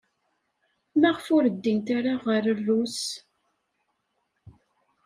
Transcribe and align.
Maɣef 0.99 1.25
ur 1.35 1.43
ddint 1.53 1.87
ara 1.97 2.13
ɣer 2.25 2.43
Rrus? 2.57 3.01